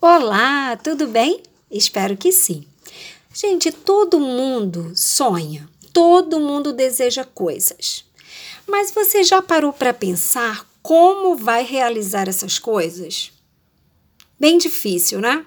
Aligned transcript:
Olá, 0.00 0.76
tudo 0.76 1.06
bem? 1.06 1.42
Espero 1.70 2.18
que 2.18 2.30
sim. 2.30 2.66
Gente, 3.32 3.72
todo 3.72 4.20
mundo 4.20 4.92
sonha, 4.94 5.66
todo 5.90 6.38
mundo 6.38 6.70
deseja 6.70 7.24
coisas. 7.24 8.04
Mas 8.68 8.90
você 8.90 9.24
já 9.24 9.40
parou 9.40 9.72
para 9.72 9.94
pensar 9.94 10.68
como 10.82 11.34
vai 11.34 11.64
realizar 11.64 12.28
essas 12.28 12.58
coisas? 12.58 13.32
Bem 14.38 14.58
difícil, 14.58 15.18
né? 15.18 15.46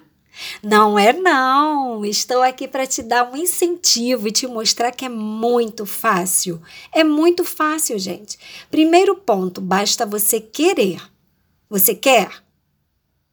Não 0.60 0.98
é 0.98 1.12
não. 1.12 2.04
Estou 2.04 2.42
aqui 2.42 2.66
para 2.66 2.88
te 2.88 3.04
dar 3.04 3.30
um 3.30 3.36
incentivo 3.36 4.26
e 4.26 4.32
te 4.32 4.48
mostrar 4.48 4.90
que 4.90 5.04
é 5.04 5.08
muito 5.08 5.86
fácil. 5.86 6.60
É 6.92 7.04
muito 7.04 7.44
fácil, 7.44 7.96
gente. 8.00 8.36
Primeiro 8.68 9.14
ponto, 9.14 9.60
basta 9.60 10.04
você 10.04 10.40
querer. 10.40 11.00
Você 11.68 11.94
quer? 11.94 12.42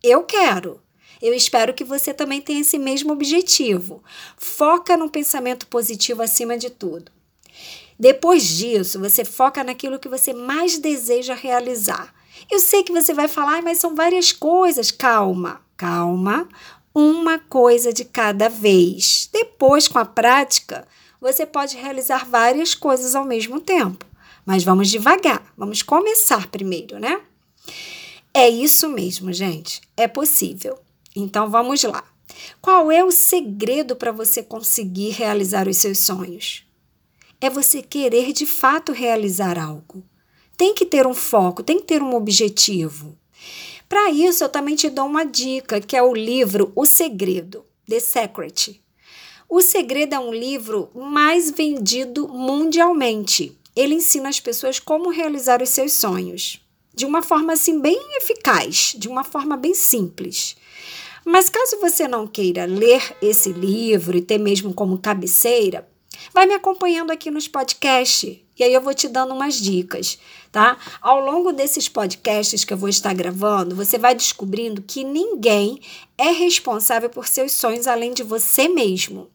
Eu 0.03 0.23
quero. 0.23 0.79
Eu 1.21 1.33
espero 1.33 1.73
que 1.73 1.83
você 1.83 2.13
também 2.13 2.41
tenha 2.41 2.61
esse 2.61 2.77
mesmo 2.77 3.13
objetivo. 3.13 4.03
Foca 4.37 4.95
no 4.95 5.09
pensamento 5.09 5.67
positivo 5.67 6.21
acima 6.21 6.57
de 6.57 6.69
tudo. 6.69 7.11
Depois 7.99 8.43
disso, 8.43 8.99
você 8.99 9.25
foca 9.25 9.63
naquilo 9.63 9.99
que 9.99 10.07
você 10.07 10.33
mais 10.33 10.77
deseja 10.77 11.33
realizar. 11.33 12.13
Eu 12.51 12.59
sei 12.59 12.83
que 12.83 12.91
você 12.91 13.13
vai 13.13 13.27
falar, 13.27 13.61
mas 13.63 13.79
são 13.79 13.95
várias 13.95 14.31
coisas. 14.31 14.91
Calma, 14.91 15.61
calma. 15.75 16.47
Uma 16.93 17.39
coisa 17.39 17.91
de 17.91 18.05
cada 18.05 18.49
vez. 18.49 19.29
Depois, 19.31 19.87
com 19.87 19.99
a 19.99 20.05
prática, 20.05 20.87
você 21.19 21.45
pode 21.45 21.75
realizar 21.75 22.25
várias 22.25 22.75
coisas 22.75 23.15
ao 23.15 23.25
mesmo 23.25 23.59
tempo. 23.59 24.05
Mas 24.45 24.63
vamos 24.63 24.89
devagar, 24.89 25.43
vamos 25.57 25.83
começar 25.83 26.47
primeiro, 26.47 26.99
né? 26.99 27.19
É 28.33 28.47
isso 28.47 28.87
mesmo, 28.87 29.33
gente. 29.33 29.81
É 29.95 30.07
possível. 30.07 30.79
Então 31.19 31.49
vamos 31.49 31.81
lá. 31.83 32.03
Qual 32.61 32.91
é 32.91 33.03
o 33.03 33.11
segredo 33.11 33.95
para 33.95 34.11
você 34.11 34.43
conseguir 34.43 35.09
realizar 35.09 35.67
os 35.67 35.77
seus 35.77 35.97
sonhos? 35.99 36.63
É 37.41 37.49
você 37.49 37.81
querer 37.81 38.33
de 38.33 38.45
fato 38.45 38.91
realizar 38.91 39.57
algo. 39.57 40.03
Tem 40.55 40.75
que 40.75 40.85
ter 40.85 41.07
um 41.07 41.13
foco, 41.13 41.63
tem 41.63 41.79
que 41.79 41.85
ter 41.85 42.03
um 42.03 42.15
objetivo. 42.15 43.17
Para 43.89 44.11
isso, 44.11 44.43
eu 44.43 44.49
também 44.49 44.75
te 44.75 44.89
dou 44.89 45.05
uma 45.05 45.23
dica, 45.23 45.79
que 45.79 45.95
é 45.95 46.03
o 46.03 46.13
livro 46.13 46.71
O 46.75 46.85
Segredo, 46.85 47.65
The 47.87 47.99
Secret. 47.99 48.81
O 49.49 49.61
Segredo 49.61 50.13
é 50.13 50.19
um 50.19 50.33
livro 50.33 50.89
mais 50.93 51.49
vendido 51.49 52.27
mundialmente. 52.27 53.57
Ele 53.75 53.95
ensina 53.95 54.29
as 54.29 54.39
pessoas 54.39 54.79
como 54.79 55.09
realizar 55.09 55.61
os 55.61 55.69
seus 55.69 55.93
sonhos, 55.93 56.59
de 56.93 57.05
uma 57.05 57.23
forma 57.23 57.53
assim 57.53 57.79
bem 57.79 57.99
eficaz, 58.17 58.93
de 58.97 59.07
uma 59.07 59.23
forma 59.23 59.55
bem 59.55 59.73
simples. 59.73 60.56
Mas 61.27 61.49
caso 61.49 61.77
você 61.81 62.07
não 62.07 62.25
queira 62.25 62.63
ler 62.63 63.17
esse 63.21 63.51
livro 63.51 64.15
e 64.15 64.21
ter 64.21 64.37
mesmo 64.37 64.73
como 64.73 64.97
cabeceira, 64.97 65.85
vai 66.33 66.45
me 66.45 66.53
acompanhando 66.53 67.11
aqui 67.11 67.29
nos 67.29 67.49
podcasts 67.49 68.39
e 68.57 68.63
aí 68.63 68.73
eu 68.73 68.79
vou 68.79 68.93
te 68.93 69.09
dando 69.09 69.33
umas 69.33 69.55
dicas, 69.55 70.17
tá? 70.53 70.77
Ao 71.01 71.19
longo 71.19 71.51
desses 71.51 71.89
podcasts 71.89 72.63
que 72.63 72.71
eu 72.71 72.77
vou 72.77 72.87
estar 72.87 73.13
gravando, 73.13 73.75
você 73.75 73.97
vai 73.97 74.15
descobrindo 74.15 74.81
que 74.81 75.03
ninguém 75.03 75.81
é 76.17 76.31
responsável 76.31 77.09
por 77.09 77.27
seus 77.27 77.51
sonhos 77.51 77.87
além 77.87 78.13
de 78.13 78.23
você 78.23 78.69
mesmo. 78.69 79.29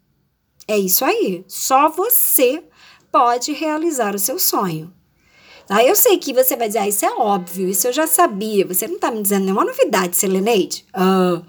É 0.67 0.79
isso 0.79 1.05
aí, 1.05 1.45
só 1.47 1.91
você 1.91 2.65
pode 3.13 3.53
realizar 3.53 4.15
o 4.15 4.19
seu 4.19 4.39
sonho. 4.39 4.91
Tá? 5.67 5.85
Eu 5.85 5.95
sei 5.95 6.17
que 6.17 6.33
você 6.33 6.57
vai 6.57 6.69
dizer, 6.69 6.79
ah, 6.79 6.89
isso 6.89 7.05
é 7.05 7.11
óbvio, 7.11 7.69
isso 7.69 7.87
eu 7.87 7.93
já 7.93 8.07
sabia, 8.07 8.67
você 8.67 8.89
não 8.89 8.95
está 8.95 9.11
me 9.11 9.21
dizendo 9.21 9.45
nenhuma 9.45 9.67
novidade, 9.67 10.17
Seleneide. 10.17 10.87
Ah, 10.95 11.43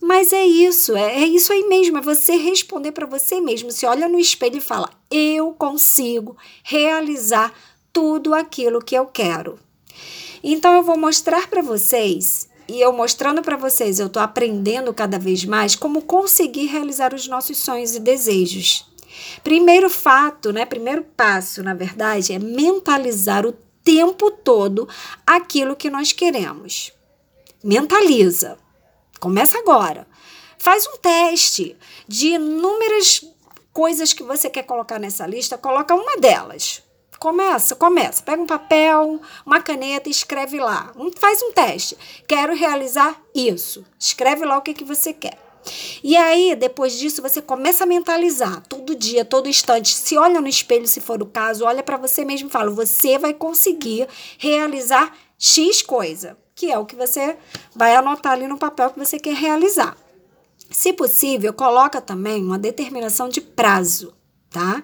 mas 0.00 0.32
é 0.32 0.46
isso, 0.46 0.96
é, 0.96 1.22
é 1.22 1.26
isso 1.26 1.52
aí 1.52 1.64
mesmo, 1.64 1.98
é 1.98 2.00
você 2.00 2.36
responder 2.36 2.92
para 2.92 3.06
você 3.06 3.40
mesmo. 3.40 3.70
Se 3.70 3.84
olha 3.84 4.08
no 4.08 4.18
espelho 4.18 4.58
e 4.58 4.60
fala: 4.60 4.90
eu 5.10 5.52
consigo 5.52 6.36
realizar 6.62 7.52
tudo 7.92 8.34
aquilo 8.34 8.82
que 8.82 8.94
eu 8.94 9.06
quero. 9.06 9.58
Então 10.42 10.74
eu 10.74 10.82
vou 10.82 10.96
mostrar 10.96 11.48
para 11.48 11.62
vocês 11.62 12.48
e 12.68 12.80
eu 12.80 12.92
mostrando 12.92 13.42
para 13.42 13.56
vocês, 13.56 13.98
eu 13.98 14.06
estou 14.06 14.22
aprendendo 14.22 14.92
cada 14.92 15.18
vez 15.18 15.44
mais 15.44 15.74
como 15.74 16.02
conseguir 16.02 16.66
realizar 16.66 17.14
os 17.14 17.26
nossos 17.26 17.58
sonhos 17.58 17.96
e 17.96 18.00
desejos. 18.00 18.86
Primeiro 19.42 19.88
fato, 19.88 20.52
né? 20.52 20.66
Primeiro 20.66 21.02
passo, 21.16 21.62
na 21.62 21.74
verdade, 21.74 22.32
é 22.32 22.38
mentalizar 22.38 23.46
o 23.46 23.54
tempo 23.82 24.30
todo 24.30 24.86
aquilo 25.26 25.74
que 25.74 25.88
nós 25.88 26.12
queremos. 26.12 26.92
Mentaliza. 27.64 28.58
Começa 29.18 29.58
agora. 29.58 30.06
Faz 30.58 30.86
um 30.86 30.96
teste 30.96 31.76
de 32.06 32.28
inúmeras 32.34 33.24
coisas 33.72 34.12
que 34.12 34.22
você 34.22 34.50
quer 34.50 34.64
colocar 34.64 34.98
nessa 34.98 35.26
lista, 35.26 35.56
coloca 35.56 35.94
uma 35.94 36.16
delas. 36.16 36.82
Começa, 37.18 37.74
começa. 37.74 38.22
Pega 38.22 38.42
um 38.42 38.46
papel, 38.46 39.20
uma 39.44 39.60
caneta 39.60 40.08
e 40.08 40.12
escreve 40.12 40.60
lá. 40.60 40.92
faz 41.16 41.42
um 41.42 41.52
teste. 41.52 41.96
Quero 42.28 42.54
realizar 42.54 43.20
isso. 43.34 43.84
Escreve 43.98 44.44
lá 44.44 44.56
o 44.58 44.62
que, 44.62 44.74
que 44.74 44.84
você 44.84 45.12
quer. 45.12 45.36
E 46.02 46.16
aí, 46.16 46.54
depois 46.54 46.96
disso, 46.96 47.20
você 47.20 47.42
começa 47.42 47.84
a 47.84 47.86
mentalizar 47.86 48.62
todo 48.68 48.94
dia, 48.94 49.24
todo 49.24 49.48
instante. 49.48 49.94
Se 49.94 50.16
olha 50.16 50.40
no 50.40 50.48
espelho, 50.48 50.86
se 50.86 51.00
for 51.00 51.20
o 51.20 51.26
caso, 51.26 51.64
olha 51.64 51.82
para 51.82 51.96
você 51.96 52.24
mesmo 52.24 52.48
e 52.48 52.52
fala: 52.52 52.70
você 52.70 53.18
vai 53.18 53.34
conseguir 53.34 54.08
realizar 54.38 55.12
X 55.36 55.82
coisa 55.82 56.36
que 56.58 56.72
é 56.72 56.76
o 56.76 56.84
que 56.84 56.96
você 56.96 57.36
vai 57.72 57.94
anotar 57.94 58.32
ali 58.32 58.48
no 58.48 58.58
papel 58.58 58.90
que 58.90 58.98
você 58.98 59.16
quer 59.16 59.36
realizar. 59.36 59.96
Se 60.68 60.92
possível, 60.92 61.52
coloca 61.52 62.00
também 62.00 62.42
uma 62.42 62.58
determinação 62.58 63.28
de 63.28 63.40
prazo, 63.40 64.12
tá? 64.50 64.82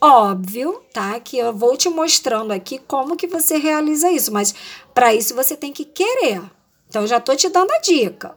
Óbvio, 0.00 0.82
tá? 0.92 1.20
Que 1.20 1.38
eu 1.38 1.52
vou 1.52 1.76
te 1.76 1.88
mostrando 1.88 2.50
aqui 2.50 2.76
como 2.76 3.16
que 3.16 3.28
você 3.28 3.56
realiza 3.56 4.10
isso, 4.10 4.32
mas 4.32 4.52
para 4.92 5.14
isso 5.14 5.32
você 5.32 5.56
tem 5.56 5.72
que 5.72 5.84
querer. 5.84 6.42
Então, 6.88 7.06
já 7.06 7.20
tô 7.20 7.36
te 7.36 7.48
dando 7.48 7.70
a 7.70 7.78
dica. 7.78 8.34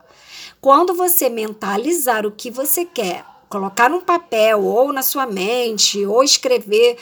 Quando 0.62 0.94
você 0.94 1.28
mentalizar 1.28 2.24
o 2.24 2.32
que 2.32 2.52
você 2.52 2.86
quer, 2.86 3.26
colocar 3.50 3.90
num 3.90 4.02
papel 4.02 4.64
ou 4.64 4.94
na 4.94 5.02
sua 5.02 5.26
mente, 5.26 6.06
ou 6.06 6.24
escrever 6.24 6.98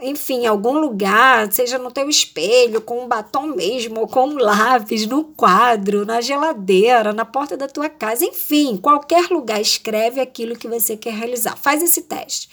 enfim, 0.00 0.42
em 0.42 0.46
algum 0.46 0.78
lugar, 0.78 1.50
seja 1.50 1.78
no 1.78 1.90
teu 1.90 2.08
espelho, 2.08 2.82
com 2.82 3.04
um 3.04 3.08
batom 3.08 3.46
mesmo, 3.46 4.00
ou 4.00 4.08
com 4.08 4.28
um 4.28 4.36
lápis, 4.36 5.06
no 5.06 5.24
quadro, 5.24 6.04
na 6.04 6.20
geladeira, 6.20 7.14
na 7.14 7.24
porta 7.24 7.56
da 7.56 7.66
tua 7.66 7.88
casa, 7.88 8.24
enfim, 8.24 8.76
qualquer 8.76 9.30
lugar, 9.30 9.60
escreve 9.60 10.20
aquilo 10.20 10.56
que 10.56 10.68
você 10.68 10.96
quer 10.96 11.14
realizar. 11.14 11.56
Faz 11.56 11.82
esse 11.82 12.02
teste 12.02 12.48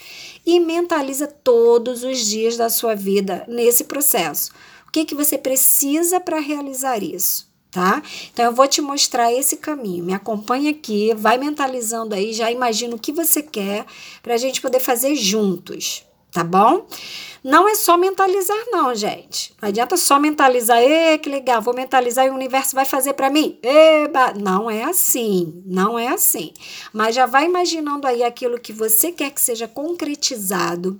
e 0.45 0.59
mentaliza 0.59 1.27
todos 1.27 2.03
os 2.03 2.25
dias 2.25 2.55
da 2.55 2.69
sua 2.69 2.95
vida 2.95 3.43
nesse 3.47 3.83
processo. 3.83 4.51
O 4.87 4.91
que, 4.91 5.03
que 5.03 5.15
você 5.15 5.37
precisa 5.37 6.19
para 6.19 6.39
realizar 6.39 7.03
isso? 7.03 7.51
Tá? 7.71 8.03
Então 8.31 8.45
eu 8.45 8.53
vou 8.53 8.67
te 8.67 8.81
mostrar 8.81 9.33
esse 9.33 9.57
caminho. 9.57 10.05
Me 10.05 10.13
acompanha 10.13 10.69
aqui, 10.69 11.11
vai 11.15 11.39
mentalizando 11.39 12.13
aí, 12.13 12.31
já 12.31 12.51
imagina 12.51 12.95
o 12.95 12.99
que 12.99 13.11
você 13.11 13.41
quer 13.41 13.85
para 14.21 14.35
a 14.35 14.37
gente 14.37 14.61
poder 14.61 14.79
fazer 14.79 15.15
juntos, 15.15 16.05
tá 16.33 16.43
bom? 16.43 16.87
Não 17.43 17.67
é 17.67 17.75
só 17.75 17.97
mentalizar, 17.97 18.57
não, 18.67 18.95
gente. 18.95 19.53
Não 19.61 19.69
adianta 19.69 19.97
só 19.97 20.17
mentalizar, 20.17 20.81
ê, 20.81 21.17
que 21.17 21.29
legal, 21.29 21.61
vou 21.61 21.75
mentalizar 21.75 22.25
e 22.25 22.29
o 22.29 22.33
universo 22.33 22.73
vai 22.73 22.85
fazer 22.85 23.13
para 23.13 23.29
mim. 23.29 23.59
Eba! 23.61 24.33
Não 24.33 24.71
é 24.71 24.83
assim, 24.83 25.61
não 25.65 25.99
é 25.99 26.07
assim. 26.07 26.53
Mas 26.91 27.13
já 27.13 27.25
vai 27.25 27.45
imaginando 27.45 28.07
aí 28.07 28.23
aquilo 28.23 28.59
que 28.59 28.73
você 28.73 29.11
quer 29.11 29.29
que 29.29 29.41
seja 29.41 29.67
concretizado. 29.67 30.99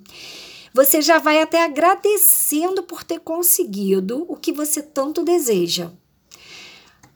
Você 0.73 1.01
já 1.01 1.17
vai 1.17 1.41
até 1.41 1.63
agradecendo 1.63 2.83
por 2.83 3.03
ter 3.03 3.19
conseguido 3.19 4.25
o 4.27 4.35
que 4.35 4.51
você 4.51 4.81
tanto 4.81 5.23
deseja. 5.23 5.91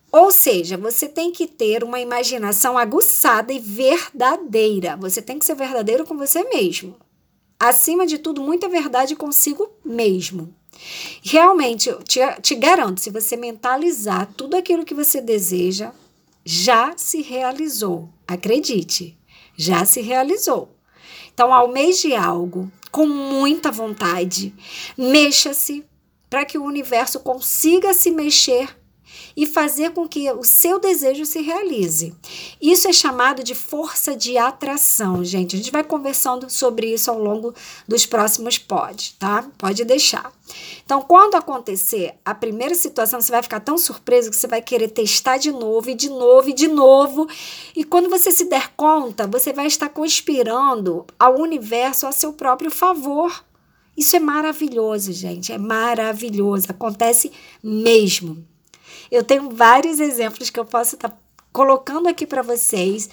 Ou 0.10 0.32
seja, 0.32 0.78
você 0.78 1.08
tem 1.08 1.32
que 1.32 1.48
ter 1.48 1.84
uma 1.84 2.00
imaginação 2.00 2.78
aguçada 2.78 3.52
e 3.52 3.60
verdadeira. 3.60 4.96
Você 4.98 5.22
tem 5.22 5.38
que 5.38 5.46
ser 5.46 5.56
verdadeiro 5.56 6.06
com 6.06 6.16
você 6.16 6.44
mesmo 6.46 6.96
acima 7.60 8.06
de 8.06 8.18
tudo, 8.18 8.42
muita 8.42 8.70
verdade 8.70 9.16
consigo 9.16 9.70
mesmo. 9.84 10.54
Realmente, 11.24 11.92
te, 12.04 12.20
te 12.42 12.56
garanto, 12.56 13.02
se 13.02 13.10
você 13.10 13.36
mentalizar 13.36 14.32
tudo 14.38 14.56
aquilo 14.56 14.86
que 14.86 14.94
você 14.94 15.22
deseja, 15.22 15.92
já 16.46 16.94
se 16.96 17.22
realizou. 17.22 18.10
Acredite, 18.28 19.18
já 19.56 19.86
se 19.86 20.02
realizou. 20.02 20.70
Então, 21.34 21.54
almeje 21.54 22.16
algo 22.16 22.72
com 22.92 23.06
muita 23.06 23.72
vontade, 23.72 24.54
mexa-se 24.98 25.84
para 26.30 26.46
que 26.46 26.58
o 26.58 26.64
universo 26.64 27.20
consiga 27.20 27.94
se 27.94 28.12
mexer 28.12 28.76
e 29.36 29.46
fazer 29.46 29.92
com 29.92 30.08
que 30.08 30.32
o 30.32 30.44
seu 30.44 30.80
desejo 30.80 31.26
se 31.26 31.42
realize. 31.42 32.14
Isso 32.62 32.88
é 32.88 32.94
chamado 32.94 33.44
de 33.44 33.56
força 33.56 34.16
de 34.16 34.38
atração, 34.38 35.24
gente. 35.24 35.56
A 35.56 35.60
gente 35.60 35.72
vai 35.72 35.84
conversando 35.84 36.50
sobre 36.50 36.94
isso 36.94 37.12
ao 37.12 37.20
longo 37.20 37.54
dos 37.88 38.06
próximos 38.06 38.58
pods, 38.58 39.16
tá? 39.20 39.46
Pode 39.58 39.84
deixar. 39.86 40.32
Então, 40.86 41.02
quando 41.02 41.36
acontecer 41.36 42.16
a 42.24 42.34
primeira 42.34 42.74
situação, 42.74 43.20
você 43.20 43.32
vai 43.32 43.44
ficar 43.44 43.60
tão 43.60 43.78
surpreso 43.78 44.30
que 44.30 44.36
você 44.36 44.48
vai 44.48 44.62
querer 44.62 44.90
testar 44.90 45.38
de 45.38 45.52
novo 45.52 45.90
e 45.90 45.96
de 45.96 46.10
novo 46.10 46.50
e 46.50 46.54
de 46.54 46.68
novo. 46.68 47.28
E 47.76 47.84
quando 47.84 48.10
você 48.10 48.32
se 48.32 48.46
der 48.46 48.74
conta, 48.76 49.28
você 49.28 49.52
vai 49.52 49.68
estar 49.68 49.90
conspirando 49.90 51.06
ao 51.20 51.40
universo 51.40 52.08
a 52.08 52.12
seu 52.12 52.34
próprio 52.34 52.72
favor. 52.72 53.44
Isso 53.96 54.16
é 54.16 54.20
maravilhoso, 54.20 55.12
gente. 55.12 55.52
É 55.52 55.58
maravilhoso. 55.58 56.68
Acontece 56.70 57.32
mesmo. 57.64 58.46
Eu 59.12 59.24
tenho 59.24 59.50
vários 59.50 60.00
exemplos 60.00 60.50
que 60.50 60.60
eu 60.60 60.66
posso 60.66 60.96
estar 60.96 61.10
tá 61.10 61.18
colocando 61.52 62.08
aqui 62.08 62.26
para 62.26 62.42
vocês 62.42 63.10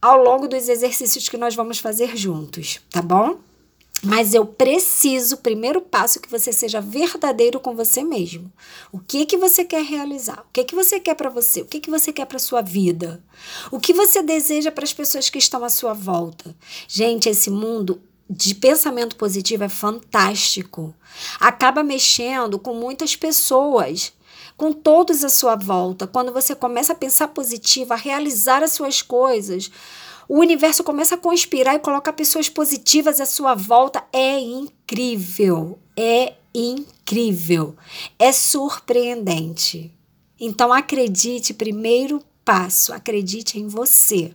ao 0.00 0.22
longo 0.22 0.46
dos 0.46 0.68
exercícios 0.68 1.28
que 1.28 1.36
nós 1.36 1.54
vamos 1.54 1.78
fazer 1.78 2.16
juntos, 2.16 2.80
tá 2.90 3.02
bom? 3.02 3.38
Mas 4.02 4.34
eu 4.34 4.44
preciso, 4.44 5.38
primeiro 5.38 5.80
passo, 5.80 6.20
que 6.20 6.30
você 6.30 6.52
seja 6.52 6.80
verdadeiro 6.80 7.58
com 7.58 7.74
você 7.74 8.04
mesmo. 8.04 8.52
O 8.92 8.98
que 8.98 9.24
que 9.24 9.36
você 9.36 9.64
quer 9.64 9.82
realizar? 9.82 10.40
O 10.40 10.52
que 10.52 10.64
que 10.64 10.74
você 10.74 11.00
quer 11.00 11.14
para 11.14 11.30
você? 11.30 11.62
O 11.62 11.64
que 11.64 11.80
que 11.80 11.90
você 11.90 12.12
quer 12.12 12.26
para 12.26 12.38
sua 12.38 12.60
vida? 12.60 13.22
O 13.70 13.80
que 13.80 13.94
você 13.94 14.22
deseja 14.22 14.70
para 14.70 14.84
as 14.84 14.92
pessoas 14.92 15.30
que 15.30 15.38
estão 15.38 15.64
à 15.64 15.70
sua 15.70 15.94
volta? 15.94 16.54
Gente, 16.86 17.28
esse 17.28 17.50
mundo 17.50 18.00
de 18.28 18.54
pensamento 18.54 19.16
positivo 19.16 19.64
é 19.64 19.68
fantástico. 19.68 20.94
Acaba 21.40 21.82
mexendo 21.82 22.58
com 22.58 22.74
muitas 22.74 23.16
pessoas 23.16 24.12
com 24.56 24.72
todos 24.72 25.22
à 25.22 25.28
sua 25.28 25.54
volta, 25.54 26.06
quando 26.06 26.32
você 26.32 26.54
começa 26.54 26.92
a 26.92 26.96
pensar 26.96 27.28
positivo, 27.28 27.92
a 27.92 27.96
realizar 27.96 28.62
as 28.62 28.72
suas 28.72 29.02
coisas, 29.02 29.70
o 30.28 30.38
universo 30.38 30.82
começa 30.82 31.14
a 31.14 31.18
conspirar 31.18 31.74
e 31.74 31.80
colocar 31.80 32.12
pessoas 32.12 32.48
positivas 32.48 33.20
à 33.20 33.26
sua 33.26 33.54
volta. 33.54 34.02
É 34.12 34.38
incrível, 34.38 35.78
é 35.96 36.34
incrível, 36.54 37.76
é 38.18 38.32
surpreendente. 38.32 39.92
Então 40.40 40.72
acredite, 40.72 41.54
primeiro 41.54 42.22
passo, 42.44 42.92
acredite 42.92 43.58
em 43.58 43.68
você. 43.68 44.34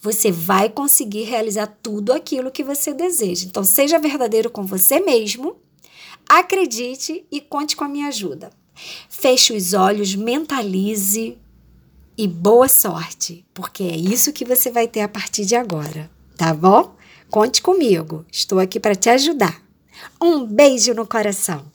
Você 0.00 0.30
vai 0.30 0.68
conseguir 0.68 1.22
realizar 1.22 1.66
tudo 1.82 2.12
aquilo 2.12 2.50
que 2.50 2.62
você 2.62 2.92
deseja. 2.92 3.46
Então 3.46 3.64
seja 3.64 3.98
verdadeiro 3.98 4.50
com 4.50 4.64
você 4.64 5.00
mesmo. 5.00 5.56
Acredite 6.28 7.26
e 7.30 7.40
conte 7.40 7.74
com 7.74 7.84
a 7.84 7.88
minha 7.88 8.08
ajuda. 8.08 8.50
Feche 9.08 9.54
os 9.54 9.72
olhos, 9.72 10.14
mentalize 10.14 11.38
e 12.16 12.28
boa 12.28 12.68
sorte, 12.68 13.44
porque 13.52 13.82
é 13.82 13.96
isso 13.96 14.32
que 14.32 14.44
você 14.44 14.70
vai 14.70 14.86
ter 14.86 15.00
a 15.00 15.08
partir 15.08 15.44
de 15.44 15.56
agora, 15.56 16.10
tá 16.36 16.54
bom? 16.54 16.94
Conte 17.30 17.60
comigo, 17.60 18.24
estou 18.30 18.58
aqui 18.60 18.78
para 18.78 18.94
te 18.94 19.10
ajudar. 19.10 19.60
Um 20.20 20.44
beijo 20.44 20.94
no 20.94 21.06
coração. 21.06 21.73